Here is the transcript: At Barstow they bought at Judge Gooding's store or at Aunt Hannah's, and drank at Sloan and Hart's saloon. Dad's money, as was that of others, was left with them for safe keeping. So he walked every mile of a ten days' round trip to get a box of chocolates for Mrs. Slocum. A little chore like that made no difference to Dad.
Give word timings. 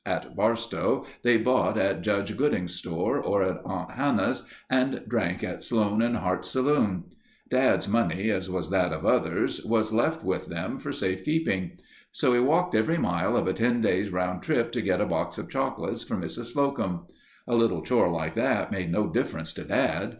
At 0.03 0.35
Barstow 0.35 1.05
they 1.21 1.37
bought 1.37 1.77
at 1.77 2.01
Judge 2.01 2.35
Gooding's 2.35 2.73
store 2.73 3.19
or 3.19 3.43
at 3.43 3.61
Aunt 3.67 3.91
Hannah's, 3.91 4.47
and 4.67 5.03
drank 5.07 5.43
at 5.43 5.61
Sloan 5.61 6.01
and 6.01 6.17
Hart's 6.17 6.49
saloon. 6.49 7.03
Dad's 7.51 7.87
money, 7.87 8.31
as 8.31 8.49
was 8.49 8.71
that 8.71 8.93
of 8.93 9.05
others, 9.05 9.63
was 9.63 9.93
left 9.93 10.23
with 10.23 10.47
them 10.47 10.79
for 10.79 10.91
safe 10.91 11.23
keeping. 11.23 11.73
So 12.11 12.33
he 12.33 12.39
walked 12.39 12.73
every 12.73 12.97
mile 12.97 13.37
of 13.37 13.45
a 13.45 13.53
ten 13.53 13.79
days' 13.79 14.09
round 14.09 14.41
trip 14.41 14.71
to 14.71 14.81
get 14.81 15.01
a 15.01 15.05
box 15.05 15.37
of 15.37 15.51
chocolates 15.51 16.01
for 16.03 16.15
Mrs. 16.15 16.45
Slocum. 16.53 17.05
A 17.47 17.53
little 17.55 17.83
chore 17.83 18.09
like 18.09 18.33
that 18.33 18.71
made 18.71 18.91
no 18.91 19.05
difference 19.05 19.53
to 19.53 19.63
Dad. 19.63 20.09